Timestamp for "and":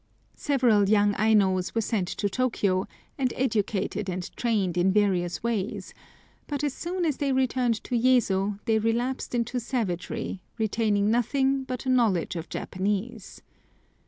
3.19-3.31, 4.09-4.35